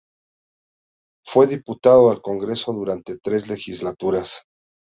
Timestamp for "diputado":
1.45-2.09